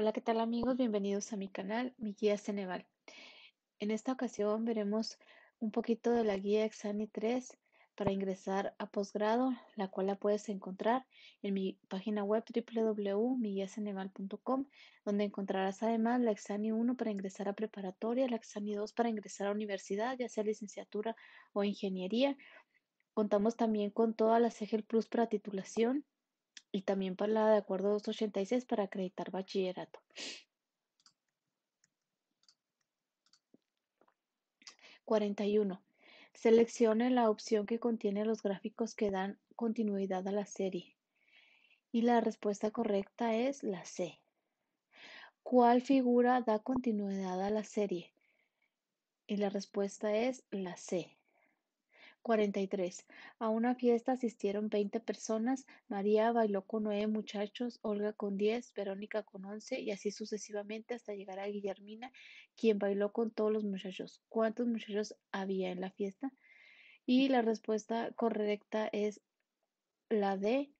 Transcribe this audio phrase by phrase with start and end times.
[0.00, 0.76] Hola, ¿qué tal amigos?
[0.76, 2.86] Bienvenidos a mi canal, mi guía Ceneval.
[3.80, 5.18] En esta ocasión veremos
[5.58, 7.58] un poquito de la guía Exani 3
[7.96, 11.04] para ingresar a posgrado, la cual la puedes encontrar
[11.42, 14.66] en mi página web www.miguiaceneval.com,
[15.04, 19.48] donde encontrarás además la Exani 1 para ingresar a preparatoria, la Exani 2 para ingresar
[19.48, 21.16] a universidad, ya sea licenciatura
[21.52, 22.36] o ingeniería.
[23.14, 26.04] Contamos también con todas las EGEL Plus para titulación,
[26.78, 29.98] y también para la de acuerdo 286 para acreditar bachillerato.
[35.04, 35.82] 41.
[36.34, 40.94] Seleccione la opción que contiene los gráficos que dan continuidad a la serie.
[41.90, 44.20] Y la respuesta correcta es la C.
[45.42, 48.12] ¿Cuál figura da continuidad a la serie?
[49.26, 51.17] Y la respuesta es la C.
[52.28, 53.06] 43.
[53.38, 55.66] A una fiesta asistieron 20 personas.
[55.88, 61.14] María bailó con nueve muchachos, Olga con 10, Verónica con 11 y así sucesivamente hasta
[61.14, 62.12] llegar a Guillermina,
[62.54, 64.22] quien bailó con todos los muchachos.
[64.28, 66.30] ¿Cuántos muchachos había en la fiesta?
[67.06, 69.22] Y la respuesta correcta es
[70.10, 70.70] la de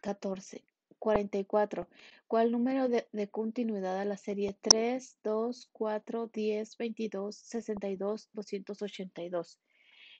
[0.00, 0.67] 14.
[0.98, 1.88] 44.
[2.26, 9.60] ¿Cuál número de, continuidad a la serie 3, 2, 4, 10, 22, 62, 282?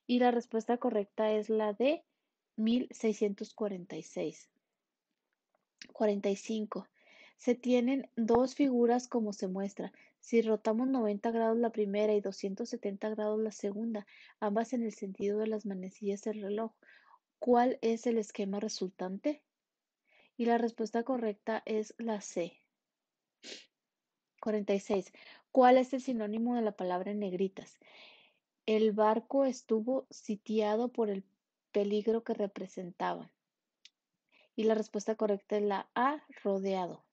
[0.06, 2.04] Y la respuesta correcta es la de
[2.56, 4.50] 1646.
[5.92, 6.88] 45.
[7.36, 9.92] Se tienen dos figuras como se muestra.
[10.20, 14.06] Si rotamos 90 grados la primera y 270 grados la segunda,
[14.40, 16.72] ambas en el sentido de las manecillas del reloj,
[17.38, 19.42] ¿cuál es el esquema resultante?
[20.38, 22.56] Y la respuesta correcta es la C.
[24.40, 25.12] 46.
[25.50, 27.76] ¿Cuál es el sinónimo de la palabra en negritas?
[28.64, 31.24] El barco estuvo sitiado por el
[31.72, 33.32] peligro que representaba.
[34.54, 37.04] Y la respuesta correcta es la A, rodeado.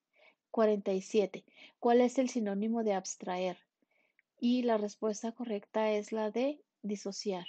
[0.51, 1.43] 47.
[1.79, 3.57] ¿Cuál es el sinónimo de abstraer?
[4.39, 7.47] Y la respuesta correcta es la de disociar.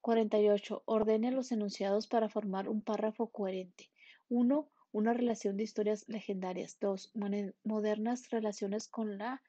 [0.00, 0.82] 48.
[0.86, 3.90] Ordene los enunciados para formar un párrafo coherente.
[4.34, 4.68] 1.
[4.90, 6.78] Una relación de historias legendarias.
[6.80, 7.12] 2.
[7.62, 9.40] Modernas relaciones con la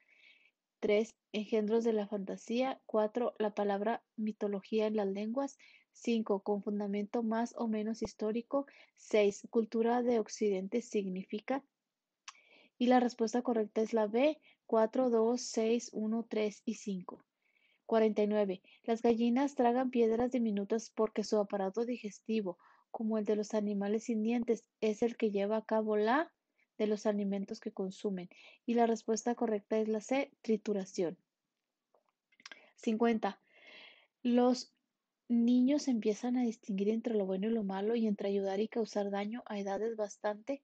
[0.78, 1.16] 3.
[1.32, 2.80] Engendros de la fantasía.
[2.86, 3.34] 4.
[3.38, 5.58] La palabra mitología en las lenguas.
[5.92, 6.40] 5.
[6.44, 8.66] Con fundamento más o menos histórico.
[8.94, 9.48] 6.
[9.50, 11.64] Cultura de Occidente significa.
[12.78, 14.38] Y la respuesta correcta es la B.
[14.66, 17.24] 4, 2, 6, 1, 3 y 5.
[17.86, 18.62] 49.
[18.84, 22.58] Las gallinas tragan piedras diminutas porque su aparato digestivo
[22.96, 26.32] como el de los animales sin dientes, es el que lleva a cabo la
[26.78, 28.30] de los alimentos que consumen.
[28.64, 31.18] Y la respuesta correcta es la C, trituración.
[32.76, 33.38] 50.
[34.22, 34.72] Los
[35.28, 39.10] niños empiezan a distinguir entre lo bueno y lo malo y entre ayudar y causar
[39.10, 40.62] daño a edades bastante.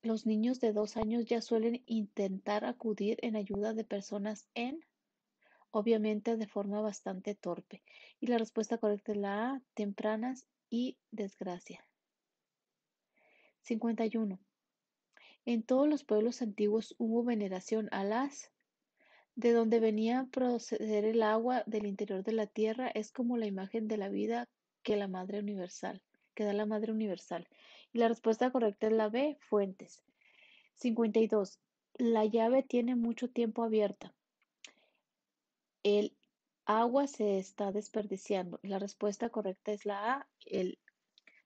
[0.00, 4.80] Los niños de dos años ya suelen intentar acudir en ayuda de personas en,
[5.70, 7.82] obviamente de forma bastante torpe.
[8.20, 11.86] Y la respuesta correcta es la A, tempranas y desgracia.
[13.60, 14.40] 51.
[15.44, 18.50] En todos los pueblos antiguos hubo veneración a las
[19.34, 23.46] de donde venía a proceder el agua del interior de la tierra es como la
[23.46, 24.48] imagen de la vida
[24.82, 26.02] que la Madre Universal,
[26.34, 27.48] que da la Madre Universal.
[27.92, 30.02] Y la respuesta correcta es la B, fuentes.
[30.76, 31.60] 52.
[31.98, 34.14] La llave tiene mucho tiempo abierta.
[35.82, 36.16] El
[36.64, 38.60] agua se está desperdiciando.
[38.62, 40.78] La respuesta correcta es la A, el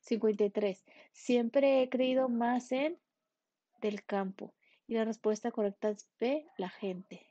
[0.01, 0.85] 53.
[1.13, 2.99] Siempre he creído más en
[3.81, 4.55] del campo.
[4.87, 7.27] Y la respuesta correcta es B, la gente.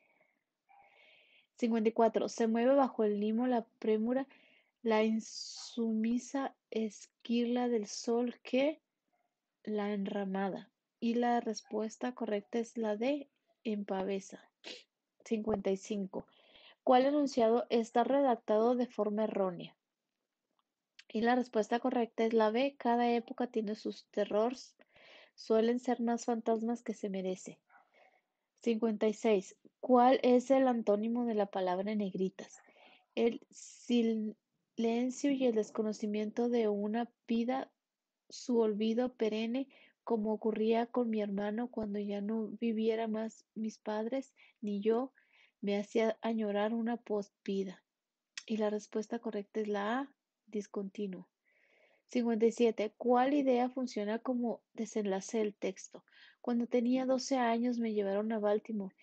[1.58, 2.28] 54.
[2.28, 4.28] Se mueve bajo el limo la prémura,
[4.82, 8.82] la insumisa esquila del sol que
[9.64, 10.70] la enramada.
[11.00, 13.30] Y la respuesta correcta es la D,
[13.64, 14.44] empavesa.
[15.24, 16.28] 55.
[16.86, 19.76] ¿Cuál enunciado está redactado de forma errónea?
[21.08, 22.76] Y la respuesta correcta es la B.
[22.78, 24.76] Cada época tiene sus terrores.
[25.34, 27.60] Suelen ser más fantasmas que se merece.
[28.62, 29.58] 56.
[29.80, 32.62] ¿Cuál es el antónimo de la palabra negritas?
[33.16, 37.72] El silencio y el desconocimiento de una vida,
[38.30, 39.70] su olvido perenne,
[40.04, 45.12] como ocurría con mi hermano cuando ya no viviera más mis padres ni yo,
[45.62, 47.84] me hacía añorar una post-vida.
[48.46, 50.14] Y la respuesta correcta es la A,
[50.48, 51.28] discontinuo.
[52.08, 52.94] 57.
[52.98, 56.04] ¿Cuál idea funciona como desenlace del texto?
[56.42, 58.96] Cuando tenía 12 años me llevaron a Baltimore,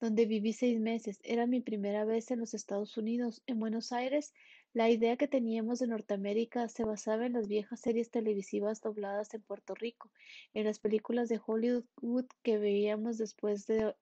[0.00, 1.20] donde viví seis meses.
[1.22, 3.42] Era mi primera vez en los Estados Unidos.
[3.46, 4.32] En Buenos Aires
[4.72, 9.42] La idea que teníamos de Norteamérica se basaba en las viejas series televisivas dobladas en
[9.42, 10.12] Puerto Rico,
[10.54, 13.94] en las películas de Hollywood que veíamos después de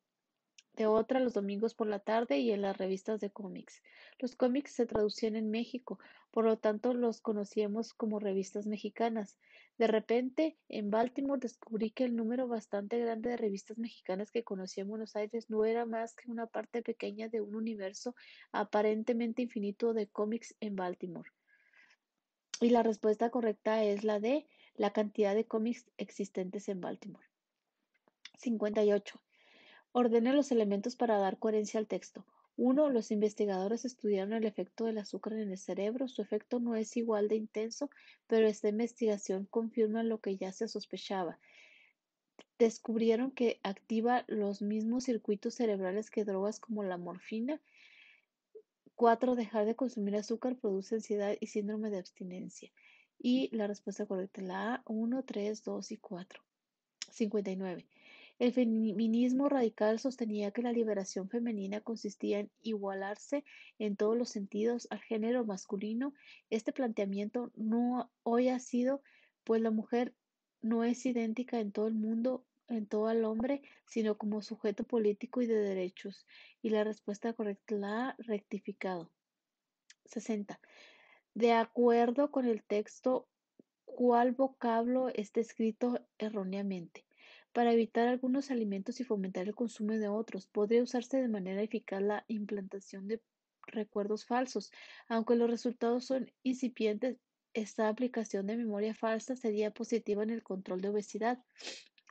[0.87, 3.83] otra los domingos por la tarde y en las revistas de cómics.
[4.19, 5.99] Los cómics se traducían en México,
[6.31, 9.39] por lo tanto los conocíamos como revistas mexicanas.
[9.79, 14.83] De repente, en Baltimore descubrí que el número bastante grande de revistas mexicanas que conocía
[14.83, 18.15] en Buenos Aires no era más que una parte pequeña de un universo
[18.53, 21.31] aparentemente infinito de cómics en Baltimore.
[22.61, 27.27] Y la respuesta correcta es la de la cantidad de cómics existentes en Baltimore.
[28.39, 29.21] 58.
[29.93, 32.25] Ordene los elementos para dar coherencia al texto.
[32.59, 32.91] 1.
[32.91, 36.09] Los investigadores estudiaron el efecto del azúcar en el cerebro.
[36.09, 37.89] Su efecto no es igual de intenso,
[38.27, 41.39] pero esta investigación confirma lo que ya se sospechaba.
[42.59, 47.61] Descubrieron que activa los mismos circuitos cerebrales que drogas como la morfina.
[48.97, 49.37] 4.
[49.37, 52.73] Dejar de consumir azúcar produce ansiedad y síndrome de abstinencia.
[53.21, 56.43] Y la respuesta correcta es la A, 1, 3, 2 y 4.
[57.13, 57.87] 59.
[58.39, 63.45] El feminismo radical sostenía que la liberación femenina consistía en igualarse
[63.81, 66.15] en todos los sentidos al género masculino.
[66.49, 69.03] Este planteamiento no hoy ha sido,
[69.43, 70.15] pues la mujer
[70.63, 75.43] no es idéntica en todo el mundo, en todo el hombre, sino como sujeto político
[75.43, 76.25] y de derechos.
[76.63, 79.11] Y la respuesta correcta la ha rectificado.
[80.05, 80.61] 60.
[81.35, 83.27] De acuerdo con el texto,
[83.85, 87.08] ¿cuál vocablo está escrito erróneamente?
[87.53, 92.03] Para evitar algunos alimentos y fomentar el consumo de otros, podría usarse de manera eficaz
[92.03, 93.21] la implantación de
[93.67, 94.71] recuerdos falsos.
[95.09, 97.19] Aunque los resultados son incipientes,
[97.55, 101.43] esta aplicación de memoria falsa sería positiva en el control de obesidad.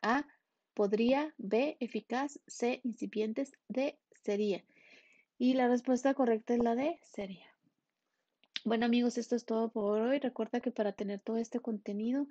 [0.02, 0.28] A.
[0.74, 1.34] Podría.
[1.38, 1.78] B.
[1.80, 2.40] Eficaz.
[2.48, 2.82] C.
[2.84, 3.54] Incipientes.
[3.68, 3.98] D.
[4.24, 4.64] Sería.
[5.38, 7.00] Y la respuesta correcta es la D.
[7.04, 7.48] Sería.
[8.66, 10.20] Bueno amigos, esto es todo por hoy.
[10.20, 12.28] Recuerda que para tener todo este contenido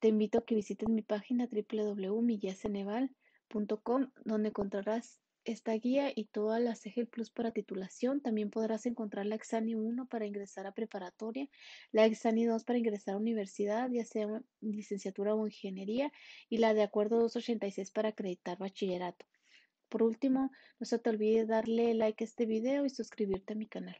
[0.00, 6.76] te invito a que visites mi página www.millaceneval.com donde encontrarás esta guía y toda la
[6.76, 8.20] CEGEL Plus para titulación.
[8.20, 11.48] También podrás encontrar la Exani 1 para ingresar a preparatoria,
[11.90, 16.12] la Exani 2 para ingresar a universidad, ya sea licenciatura o ingeniería,
[16.48, 19.26] y la de acuerdo 286 para acreditar bachillerato.
[19.88, 23.66] Por último, no se te olvide darle like a este video y suscribirte a mi
[23.66, 23.96] canal.